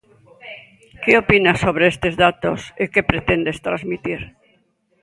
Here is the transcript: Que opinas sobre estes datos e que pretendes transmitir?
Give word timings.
Que 1.03 1.11
opinas 1.21 1.61
sobre 1.65 1.83
estes 1.93 2.13
datos 2.25 2.59
e 2.81 2.85
que 2.93 3.07
pretendes 3.11 3.57
transmitir? 3.67 4.21